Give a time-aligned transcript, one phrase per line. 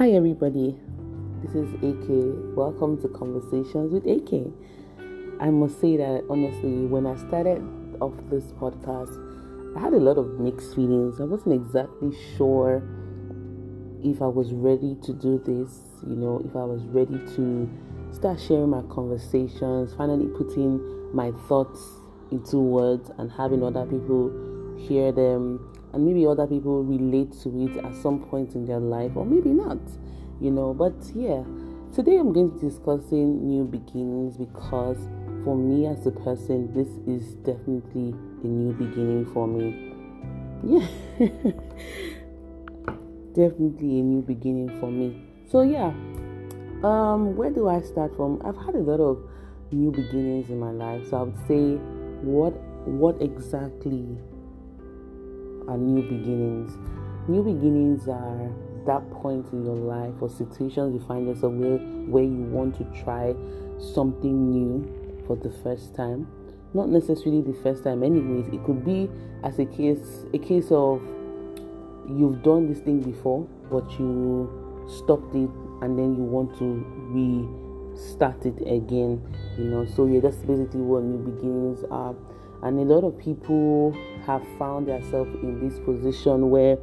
[0.00, 0.74] Hi, everybody.
[1.42, 2.56] This is AK.
[2.56, 4.50] Welcome to Conversations with AK.
[5.38, 7.60] I must say that honestly, when I started
[8.00, 9.12] off this podcast,
[9.76, 11.20] I had a lot of mixed feelings.
[11.20, 12.82] I wasn't exactly sure
[14.02, 17.68] if I was ready to do this, you know, if I was ready to
[18.10, 20.80] start sharing my conversations, finally putting
[21.14, 21.78] my thoughts
[22.30, 24.32] into words and having other people
[24.78, 25.60] hear them
[25.92, 29.50] and maybe other people relate to it at some point in their life or maybe
[29.50, 29.78] not
[30.40, 30.72] you know.
[30.74, 31.44] But yeah
[31.94, 34.96] today i'm going to be discussing new beginnings because
[35.42, 39.92] for me as a person this is definitely a new beginning for me.
[40.62, 40.86] Yeah.
[43.34, 45.20] Definitely a new beginning for me.
[45.50, 45.92] So yeah
[46.84, 48.40] um where do i start from?
[48.44, 49.18] I've had a lot of
[49.72, 51.08] new beginnings in my life.
[51.10, 51.74] So i would say
[52.22, 52.52] what
[52.86, 54.06] what exactly
[55.70, 56.76] are new beginnings.
[57.28, 58.50] New beginnings are
[58.86, 62.84] that point in your life or situations you find yourself where, where you want to
[63.02, 63.34] try
[63.78, 66.26] something new for the first time.
[66.74, 68.52] Not necessarily the first time, anyways.
[68.52, 69.08] It could be
[69.44, 71.02] as a case a case of
[72.08, 74.48] you've done this thing before, but you
[74.88, 75.50] stopped it
[75.82, 79.22] and then you want to restart it again.
[79.58, 82.14] You know, so yeah, that's basically what new beginnings are.
[82.62, 86.76] And a lot of people have found themselves in this position where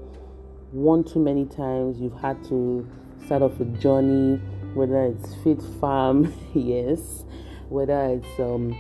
[0.72, 2.88] one too many times you've had to
[3.26, 4.42] start off a journey,
[4.74, 7.26] whether it's fit farm, yes,
[7.70, 8.76] whether it's um,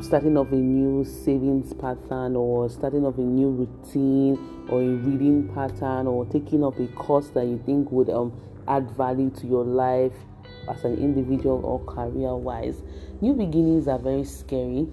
[0.00, 5.48] starting off a new savings pattern or starting off a new routine or a reading
[5.54, 8.32] pattern or taking up a course that you think would um,
[8.68, 10.14] add value to your life
[10.68, 12.82] as an individual or career wise.
[13.20, 14.86] New beginnings are very scary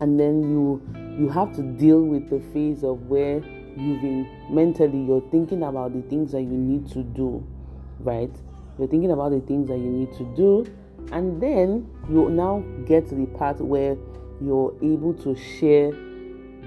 [0.00, 0.82] and then you
[1.18, 3.36] you have to deal with the phase of where
[3.76, 7.46] you've been mentally you're thinking about the things that you need to do
[8.00, 8.34] right?
[8.78, 10.66] You're thinking about the things that you need to do
[11.12, 13.96] and then you now get to the part where
[14.40, 15.92] you're able to share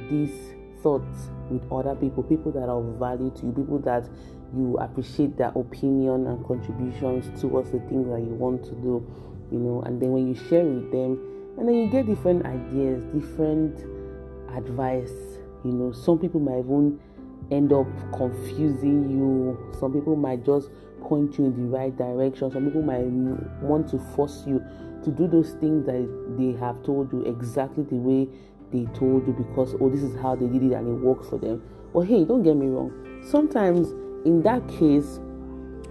[0.10, 4.08] these thoughts with other people people that are of value to you people that
[4.56, 9.06] you appreciate their opinion and contributions towards the things that you want to do
[9.52, 9.82] you know?
[9.86, 11.20] And then when you share with them
[11.58, 13.80] and then you get different ideas, different
[14.56, 15.12] advice.
[15.64, 17.00] You know, some people might even
[17.52, 20.70] end up confusing you, some people might just
[21.02, 23.06] point you in the right direction, some people might
[23.62, 24.64] want to force you
[25.04, 28.28] to do those things that they have told you exactly the way
[28.72, 31.38] they told you because oh this is how they did it and it worked for
[31.38, 31.62] them.
[31.92, 32.92] Well hey, don't get me wrong.
[33.24, 33.92] Sometimes
[34.26, 35.20] in that case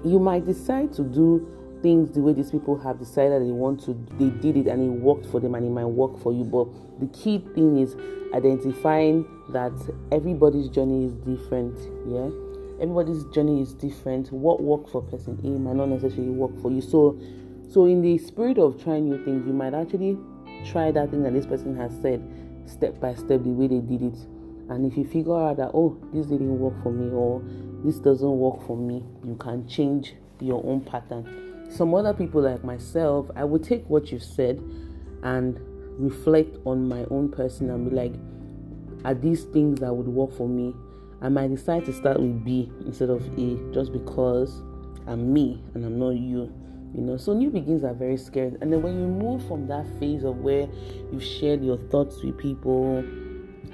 [0.04, 1.46] you might decide to do
[1.82, 5.00] things the way these people have decided they want to they did it and it
[5.00, 6.66] worked for them and it might work for you but
[7.00, 7.96] the key thing is
[8.34, 9.72] identifying that
[10.10, 11.76] everybody's journey is different
[12.08, 12.30] yeah?
[12.80, 14.32] Everybody's journey is different.
[14.32, 16.80] What worked for person a might not necessarily work for you.
[16.80, 17.16] So
[17.70, 20.18] so in the spirit of trying new things you might actually
[20.66, 22.20] try that thing that this person has said
[22.66, 24.18] step by step the way they did it.
[24.68, 27.40] And if you figure out that oh this didn't work for me or
[27.84, 32.62] this doesn't work for me you can change your own pattern some other people like
[32.62, 34.62] myself, I would take what you said
[35.22, 35.58] and
[35.98, 38.14] reflect on my own person and be like,
[39.04, 40.74] are these things that would work for me?
[41.20, 44.62] I might decide to start with B instead of A just because
[45.06, 46.52] I'm me and I'm not you.
[46.94, 48.52] You know, so new beginnings are very scary.
[48.60, 50.68] And then when you move from that phase of where
[51.10, 52.98] you've shared your thoughts with people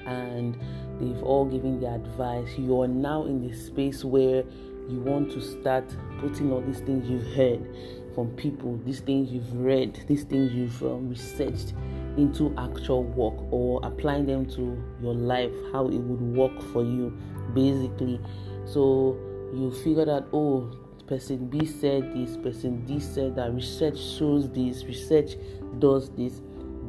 [0.07, 0.57] and
[1.01, 4.45] they've all given their advice, you are now in the space where
[4.89, 5.85] you want to start
[6.19, 7.67] putting all these things you've heard
[8.15, 11.75] from people, these things you've read, these things you've um, researched
[12.17, 17.17] into actual work or applying them to your life, how it would work for you,
[17.55, 18.21] basically.
[18.65, 19.17] So
[19.55, 20.71] you figure out, oh,
[21.07, 25.37] person B said this, person D said that, research shows this, research
[25.79, 26.41] does this.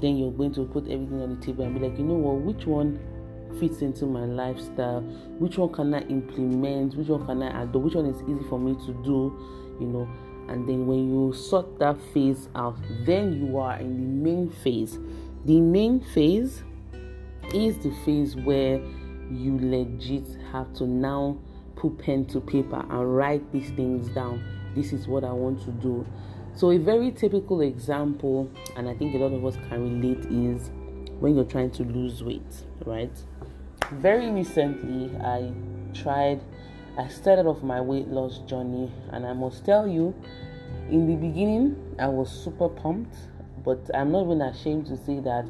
[0.01, 2.41] Then you're going to put everything on the table and be like, you know what,
[2.41, 2.99] which one
[3.59, 5.01] fits into my lifestyle?
[5.39, 6.95] Which one can i implement?
[6.95, 7.85] Which one can i adopt?
[7.85, 10.07] Which one is easy for me to do you know?
[10.47, 14.97] And then when you sort that phase out then you are in the main phase.
[15.45, 16.63] The main phase
[17.53, 18.79] is the phase where
[19.31, 21.37] you legit have to now
[21.75, 24.43] put pen to paper and write these things down.
[24.75, 26.05] This is what i want to do.
[26.55, 30.71] So a very typical example and i think a lot of us can relate is
[31.19, 32.41] when you're trying to lose weight
[32.85, 33.11] right?
[33.93, 35.51] Very recently i
[35.93, 36.41] tried
[36.97, 40.13] i started off my weight loss journey and i must tell you
[40.89, 43.15] in the beginning i was super pumped
[43.63, 45.45] but i'm not even ashamed to say that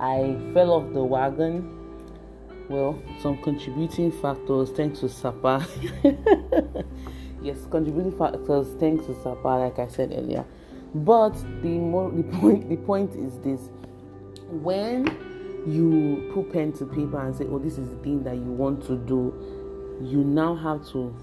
[0.00, 1.74] i fell off the wagon.
[2.68, 5.66] Well some contributing factors thanks to sapa.
[7.40, 10.44] Yes, contributing factors thanks to Sapa, like I said earlier.
[10.94, 13.70] But the more the point the point is this
[14.48, 15.06] when
[15.66, 18.84] you put pen to paper and say, Oh, this is the thing that you want
[18.86, 19.34] to do,
[20.02, 21.14] you now have to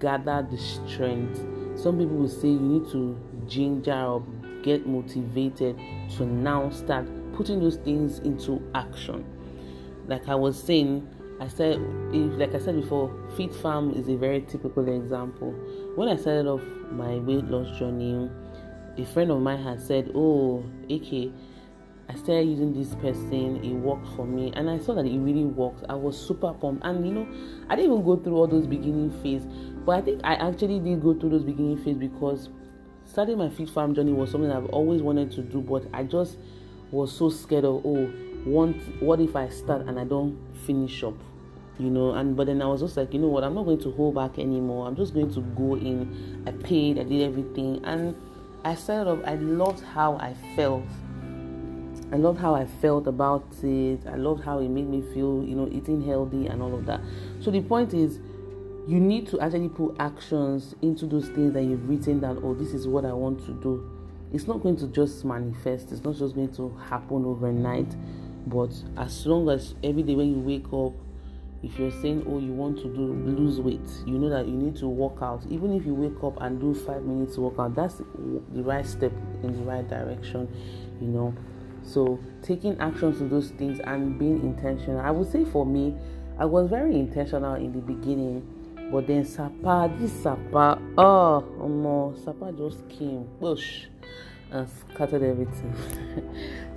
[0.00, 1.38] gather the strength.
[1.78, 4.22] Some people will say you need to ginger up,
[4.62, 5.78] get motivated
[6.16, 9.24] to now start putting those things into action.
[10.06, 11.06] Like I was saying,
[11.40, 11.80] I said,
[12.12, 15.52] like I said before, Fit Farm is a very typical example.
[15.94, 18.28] When I started off my weight loss journey,
[18.96, 21.30] a friend of mine had said, "Oh, AK,
[22.08, 23.62] I started using this person.
[23.62, 25.84] It worked for me, and I saw that it really worked.
[25.88, 27.28] I was super pumped, and you know,
[27.68, 29.44] I didn't even go through all those beginning phase,
[29.84, 32.48] but I think I actually did go through those beginning phase because
[33.04, 36.38] starting my Fit Farm journey was something I've always wanted to do, but I just
[36.90, 38.12] was so scared of oh,
[38.46, 41.14] want what if I start and I don't finish up
[41.78, 43.78] you know and but then i was just like you know what i'm not going
[43.78, 47.80] to hold back anymore i'm just going to go in i paid i did everything
[47.84, 48.16] and
[48.64, 50.82] I started off, I loved how I felt.
[52.10, 54.00] I loved how I felt about it.
[54.06, 57.00] I loved how it made me feel, you know, eating healthy and all of that.
[57.40, 58.18] So the point is,
[58.86, 62.40] you need to actually put actions into those things that you've written down.
[62.42, 63.90] Oh, this is what I want to do.
[64.32, 65.92] It's not going to just manifest.
[65.92, 67.94] It's not just going to happen overnight.
[68.46, 70.94] But as long as every day when you wake up,
[71.62, 74.76] if you're saying oh you want to do lose weight you know that you need
[74.76, 78.62] to work out even if you wake up and do five minutes workout that's the
[78.62, 79.10] right step
[79.42, 80.48] in the right direction
[81.00, 81.34] you know
[81.82, 85.94] so taking action to those things and being intentional i would say for me
[86.38, 88.42] i was very intentional in the beginning
[88.90, 93.86] but then sapa this sapa oh um, sapa just came push
[94.50, 95.74] and scattered everything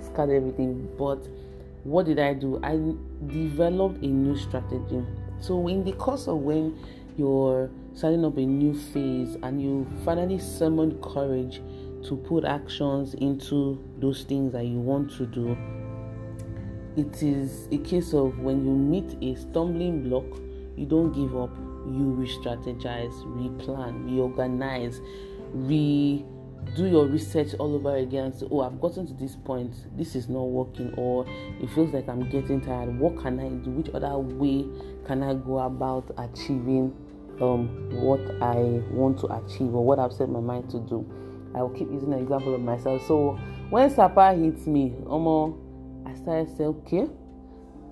[0.00, 1.26] scattered everything but
[1.84, 2.60] what did I do?
[2.62, 2.78] I
[3.26, 5.04] developed a new strategy.
[5.40, 6.78] So, in the course of when
[7.16, 11.60] you're starting up a new phase and you finally summon courage
[12.04, 15.56] to put actions into those things that you want to do,
[16.96, 20.26] it is a case of when you meet a stumbling block,
[20.76, 21.54] you don't give up,
[21.86, 25.00] you re strategize, replan, reorganize,
[25.52, 26.24] re
[26.76, 30.42] do your research all over again Oh, I've gotten to this point, this is not
[30.42, 32.98] working, or it feels like I'm getting tired.
[32.98, 33.70] What can I do?
[33.70, 34.66] Which other way
[35.06, 36.94] can I go about achieving
[37.40, 38.56] um, what I
[38.92, 41.04] want to achieve or what I've set my mind to do?
[41.54, 43.02] I will keep using an example of myself.
[43.06, 43.38] So
[43.70, 45.58] when Sapa hits me, um,
[46.06, 47.02] I started saying, Okay,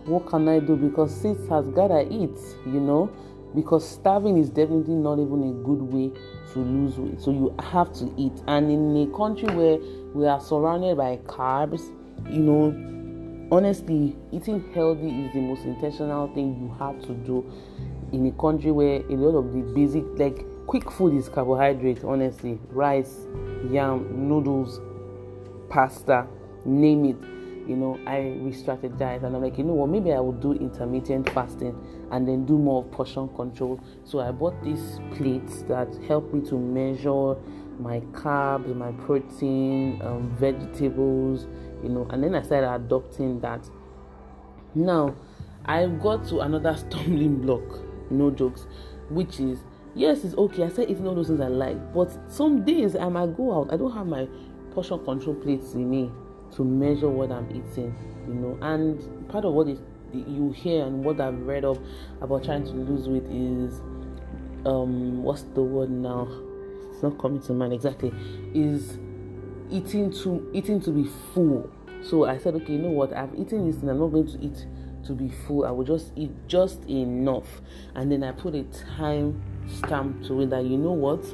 [0.04, 0.76] what can I do?
[0.76, 2.36] Because sis has gotta eat,
[2.66, 3.10] you know
[3.54, 6.10] because starving is definitely not even a good way
[6.52, 7.20] to lose weight.
[7.20, 8.32] So you have to eat.
[8.46, 9.78] And in a country where
[10.14, 11.82] we are surrounded by carbs,
[12.30, 17.44] you know, honestly, eating healthy is the most intentional thing you have to do
[18.12, 22.56] in a country where a lot of the basic, like quick food is carbohydrate, honestly,
[22.68, 23.26] rice,
[23.68, 24.80] yam, noodles,
[25.68, 26.28] pasta,
[26.64, 27.16] name it
[27.66, 31.30] you know, I re-strategize and I'm like, you know what, maybe I will do intermittent
[31.30, 31.76] fasting
[32.10, 33.80] and then do more portion control.
[34.04, 37.36] So I bought these plates that help me to measure
[37.78, 41.46] my carbs, my protein, um, vegetables,
[41.82, 43.68] you know, and then I started adopting that.
[44.74, 45.14] Now,
[45.64, 47.62] I got to another stumbling block,
[48.10, 48.66] no jokes,
[49.10, 49.60] which is
[49.94, 50.64] yes, it's okay.
[50.64, 53.72] I said eating all those things I like, but some days I might go out,
[53.72, 54.28] I don't have my
[54.72, 56.10] portion control plates in me
[56.56, 57.94] to measure what I'm eating,
[58.26, 58.58] you know.
[58.62, 59.80] And part of what is
[60.12, 61.78] you hear and what I've read of
[62.20, 63.80] about trying to lose weight is
[64.66, 66.28] um what's the word now?
[66.92, 68.12] It's not coming to mind exactly.
[68.54, 68.98] Is
[69.70, 71.70] eating to eating to be full.
[72.02, 73.12] So I said, okay, you know what?
[73.12, 74.66] I've eaten this and I'm not going to eat
[75.06, 75.64] to be full.
[75.64, 77.60] I will just eat just enough.
[77.94, 78.64] And then I put a
[78.96, 81.24] time stamp to it that you know what?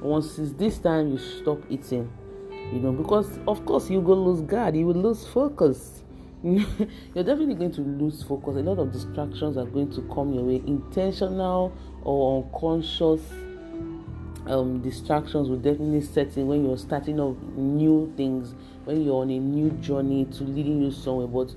[0.00, 2.10] Once it's this time you stop eating
[2.72, 6.02] you know, because of course you will lose guard you will lose focus.
[6.42, 8.56] You're definitely going to lose focus.
[8.56, 13.20] A lot of distractions are going to come your way, intentional or unconscious.
[14.46, 18.54] Um, distractions will definitely set in when you're starting off new things,
[18.84, 21.26] when you're on a new journey to leading you somewhere.
[21.26, 21.54] But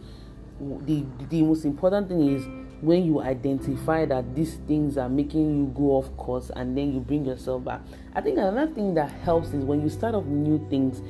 [0.86, 2.44] the the most important thing is
[2.82, 7.00] when you identify that these things are making you go off course and then you
[7.00, 7.82] bring yourself back.
[8.16, 11.02] I think another thing that helps is when you start off new things,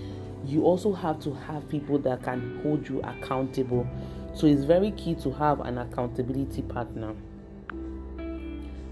[0.45, 3.87] you also have to have people that can hold you accountable.
[4.33, 7.13] So it's very key to have an accountability partner.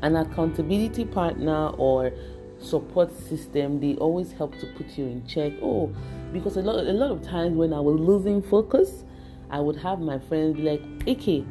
[0.03, 2.11] An accountability partner or
[2.59, 5.53] support system, they always help to put you in check.
[5.61, 5.93] Oh,
[6.31, 9.03] because a lot a lot of times when I was losing focus,
[9.49, 11.45] I would have my friends like, AK,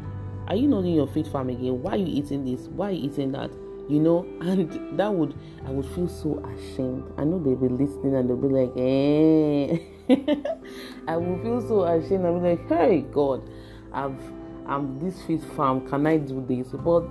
[0.49, 1.83] are you not in your Fit Farm again?
[1.83, 2.69] Why are you eating this?
[2.69, 3.50] Why are you eating that?
[3.88, 5.35] you know, and that would
[5.67, 7.05] I would feel so ashamed.
[7.17, 9.79] I know they'll be listening and they'll be like, eh.
[11.09, 12.26] I will feel so ashamed.
[12.26, 13.49] I'll be like, hey God,
[13.93, 14.19] I've
[14.67, 15.88] I'm this fit farm.
[15.88, 16.69] Can I do this?
[16.69, 17.09] But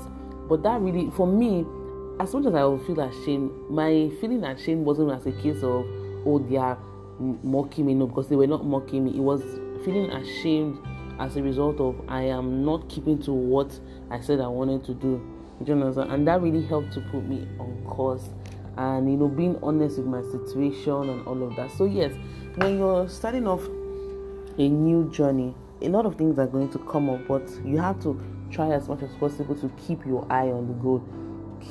[0.47, 1.65] but that really for me,
[2.19, 5.85] as much as I will feel ashamed, my feeling ashamed wasn't as a case of
[6.25, 6.77] oh they are
[7.19, 7.93] mocking me.
[7.93, 9.11] No, because they were not mocking me.
[9.11, 9.41] It was
[9.85, 10.79] feeling ashamed
[11.19, 13.79] as a result of I am not keeping to what
[14.09, 15.21] I said I wanted to do.
[15.65, 16.11] You understand?
[16.11, 18.29] And that really helped to put me on course
[18.77, 21.71] and you know being honest with my situation and all of that.
[21.71, 22.13] So yes,
[22.55, 23.65] when you're starting off
[24.57, 28.01] a new journey, a lot of things are going to come up, but you have
[28.03, 28.19] to
[28.51, 31.03] try as much as possible to keep your eye on the goal.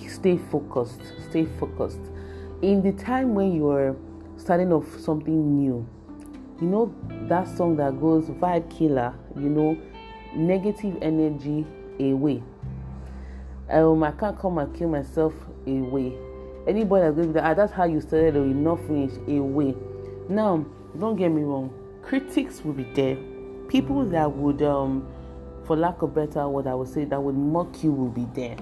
[0.09, 1.01] Stay focused.
[1.31, 2.01] Stay focused.
[2.63, 3.97] In the time when you're
[4.37, 5.87] starting off something new,
[6.61, 6.95] you know
[7.29, 9.77] that song that goes vibe killer, you know,
[10.35, 11.67] negative energy
[12.01, 12.43] away.
[13.71, 15.35] Um, I can't come and kill myself
[15.67, 16.17] away.
[16.67, 19.75] Anybody that's going to that, ah, that's how you started or you not finished away.
[20.29, 20.65] Now,
[20.99, 23.17] don't get me wrong, critics will be there.
[23.69, 25.07] People that would um
[25.65, 28.57] for lack of better word I would say that would mock you will be there.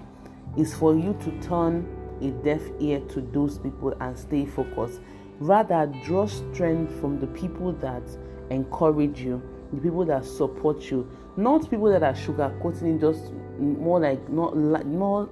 [0.57, 1.87] It's for you to turn
[2.21, 5.01] a deaf ear to those people and stay focused.
[5.43, 8.03] Rather, draw strength from the people that
[8.51, 14.29] encourage you, the people that support you, not people that are sugarcoating, just more like
[14.29, 15.29] not like more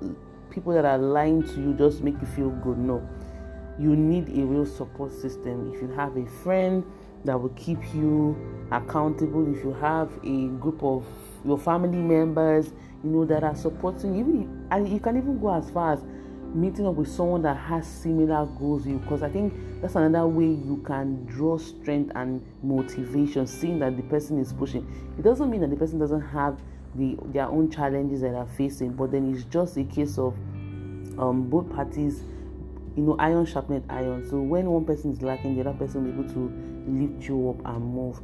[0.50, 2.76] people that are lying to you just make you feel good.
[2.76, 3.08] No,
[3.78, 5.72] you need a real support system.
[5.72, 6.84] If you have a friend
[7.24, 8.36] that will keep you
[8.72, 11.06] accountable, if you have a group of
[11.44, 12.72] your family members,
[13.04, 16.04] you know, that are supporting you, and you can even go as far as
[16.54, 20.44] meeting up with someone that has similar goals you because i think that's another way
[20.44, 24.86] you can draw strength and motivation seeing that the person is pushing.
[25.18, 26.60] It doesn't mean that the person doesn't have
[26.94, 30.34] the their own challenges that are facing but then it's just a case of
[31.18, 32.24] um, both parties
[32.96, 34.28] you know iron sharpened iron.
[34.28, 36.52] So when one person is lacking the other person will be able to
[36.86, 38.20] lift you up and move.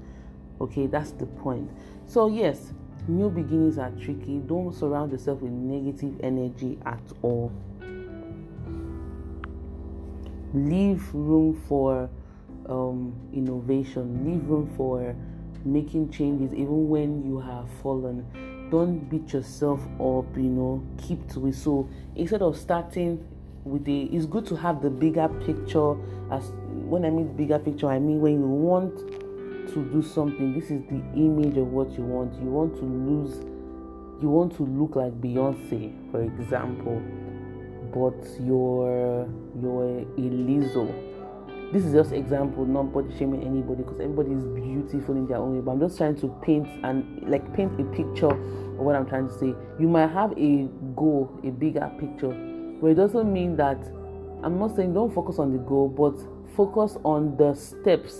[0.60, 1.70] Okay that's the point.
[2.06, 2.72] So yes
[3.08, 4.40] new beginnings are tricky.
[4.40, 7.50] Don't surround yourself with negative energy at all
[10.54, 12.08] leave room for
[12.68, 15.14] um, innovation, leave room for
[15.64, 18.24] making changes even when you have fallen.
[18.70, 21.54] Don't beat yourself up, you know, keep to it.
[21.54, 23.24] So instead of starting
[23.64, 25.94] with the, it's good to have the bigger picture.
[26.30, 26.52] As
[26.88, 28.96] when I mean bigger picture, I mean when you want
[29.68, 32.34] to do something, this is the image of what you want.
[32.40, 33.38] You want to lose,
[34.20, 37.02] you want to look like Beyonce, for example
[37.96, 39.26] but you're
[39.58, 40.84] you're a Lizzo.
[41.72, 45.56] This is just example, not body shaming anybody because everybody is beautiful in their own
[45.56, 45.62] way.
[45.62, 49.28] But I'm just trying to paint and like paint a picture of what I'm trying
[49.28, 49.54] to say.
[49.80, 52.36] You might have a goal, a bigger picture,
[52.82, 53.78] but it doesn't mean that
[54.44, 56.14] I'm not saying don't focus on the goal, but
[56.54, 58.18] focus on the steps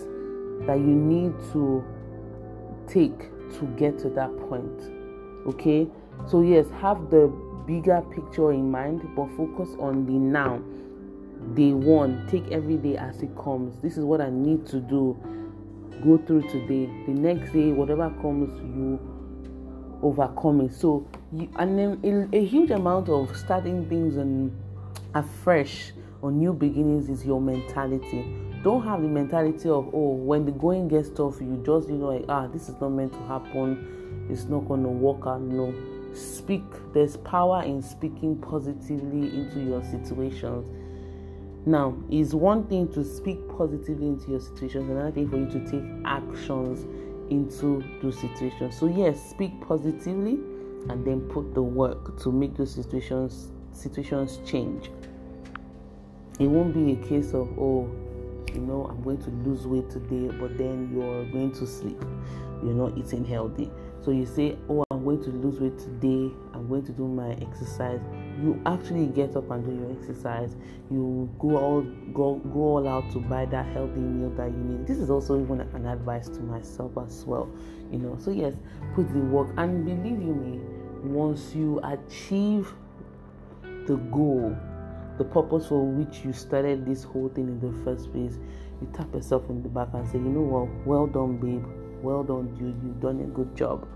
[0.66, 1.85] that you need to
[2.88, 3.18] take
[3.59, 4.80] to get to that point.
[5.47, 5.87] Okay?
[6.28, 7.32] So yes, have the
[7.66, 10.61] bigger picture in mind, but focus on the now.
[11.54, 13.80] Day one, take every day as it comes.
[13.82, 15.16] This is what I need to do.
[16.02, 16.87] Go through today.
[17.06, 18.99] The next day, whatever comes, you
[20.02, 20.75] overcome it.
[20.75, 24.50] So, you, and then a, a huge amount of starting things and
[25.14, 25.92] afresh
[26.23, 28.25] or new beginnings is your mentality.
[28.62, 32.08] Don't have the mentality of oh, when the going gets tough, you just you know
[32.08, 34.26] like ah, this is not meant to happen.
[34.28, 35.40] It's not gonna work out.
[35.40, 35.73] No
[36.16, 40.68] speak there's power in speaking positively into your situations.
[41.66, 45.70] Now is one thing to speak positively into your situations another thing for you to
[45.70, 46.87] take actions
[47.30, 48.78] into those situations.
[48.78, 50.35] So yes speak positively
[50.88, 54.90] and then put the work to make those situations situations change.
[56.38, 57.90] It won't be a case of oh
[58.54, 62.02] you know i'm going to lose weight today but then you're going to sleep.
[62.62, 63.70] You're not eating healthy
[64.06, 67.32] so you say oh I'm going to lose weight today, I'm going to do my
[67.32, 68.00] exercise.
[68.40, 70.54] You actually get up and do your exercise.
[70.92, 71.82] You go all
[72.14, 74.86] go go all out to buy that healthy meal that you need.
[74.86, 77.50] This is also even an advice to myself as well.
[77.90, 78.54] You know, so yes,
[78.94, 80.60] put the work and believe you me,
[81.02, 82.72] once you achieve
[83.88, 84.56] the goal,
[85.18, 88.38] the purpose for which you started this whole thing in the first place,
[88.80, 91.64] you tap yourself in the back and say, you know what, well done, babe.
[92.02, 92.78] Well done, dude.
[92.84, 93.88] You've done a good job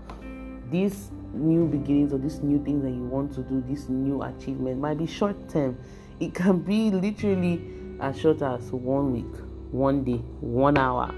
[0.71, 4.79] these new beginnings or these new things that you want to do, this new achievement
[4.79, 5.77] might be short term.
[6.19, 7.61] It can be literally
[7.99, 11.13] as short as one week, one day, one hour.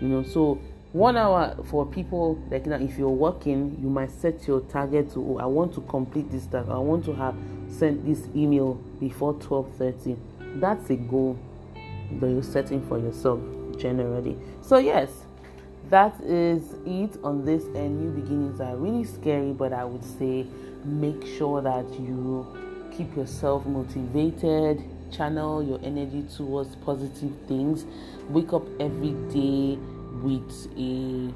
[0.00, 0.60] You know, so
[0.92, 5.20] one hour for people like now if you're working you might set your target to
[5.20, 7.34] oh, i want to complete this task i want to have
[7.66, 10.18] sent this email before 12.30
[10.60, 11.38] that's a goal
[12.20, 13.40] that you're setting for yourself
[13.78, 15.21] generally so yes
[15.92, 20.46] that is it on this and new beginnings are really scary but i would say
[20.84, 22.46] make sure that you
[22.96, 24.82] keep yourself motivated
[25.12, 27.84] channel your energy towards positive things.
[28.28, 29.78] Wake up every day
[30.22, 31.32] with a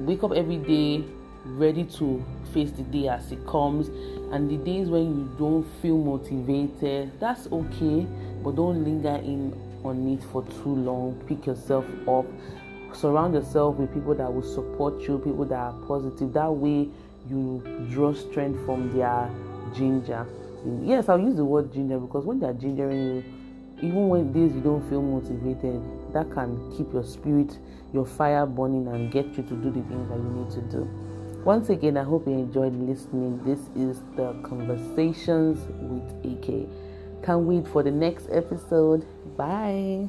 [0.00, 1.04] wake up every day
[1.44, 3.88] ready to face the day as it comes.
[4.32, 8.06] And the days when you don't feel motivated that's okay
[8.42, 11.20] but don't linger in on it for too long.
[11.26, 12.26] Pick yourself up
[12.94, 16.88] surround yourself with people that will support you people that are positive that way
[17.28, 19.30] you draw strength from their
[19.74, 20.26] ginger
[20.82, 23.24] yes i'll use the word ginger because when they're gingering you
[23.80, 25.80] even when days you don't feel motivated,
[26.12, 27.58] that can keep your spirit,
[27.92, 30.88] your fire burning, and get you to do the things that you need to do.
[31.44, 33.40] Once again, I hope you enjoyed listening.
[33.44, 37.24] This is the Conversations with AK.
[37.24, 39.06] Can't wait for the next episode.
[39.36, 40.08] Bye.